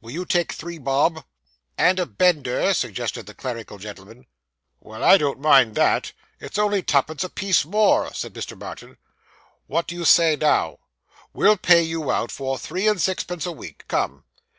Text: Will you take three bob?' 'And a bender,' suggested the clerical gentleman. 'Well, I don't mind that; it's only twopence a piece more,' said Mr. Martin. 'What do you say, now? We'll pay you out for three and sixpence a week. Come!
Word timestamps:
Will 0.00 0.12
you 0.12 0.24
take 0.24 0.50
three 0.50 0.78
bob?' 0.78 1.26
'And 1.76 1.98
a 2.00 2.06
bender,' 2.06 2.72
suggested 2.72 3.26
the 3.26 3.34
clerical 3.34 3.76
gentleman. 3.76 4.24
'Well, 4.80 5.04
I 5.04 5.18
don't 5.18 5.38
mind 5.40 5.74
that; 5.74 6.12
it's 6.40 6.56
only 6.56 6.82
twopence 6.82 7.22
a 7.22 7.28
piece 7.28 7.66
more,' 7.66 8.14
said 8.14 8.32
Mr. 8.32 8.58
Martin. 8.58 8.96
'What 9.66 9.86
do 9.86 9.94
you 9.94 10.06
say, 10.06 10.36
now? 10.36 10.78
We'll 11.34 11.58
pay 11.58 11.82
you 11.82 12.10
out 12.10 12.30
for 12.30 12.56
three 12.58 12.88
and 12.88 12.98
sixpence 12.98 13.44
a 13.44 13.52
week. 13.52 13.84
Come! 13.86 14.24